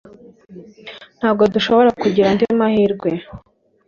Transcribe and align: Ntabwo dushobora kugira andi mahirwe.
Ntabwo 1.19 1.43
dushobora 1.53 1.89
kugira 2.01 2.25
andi 2.31 2.45
mahirwe. 2.59 3.09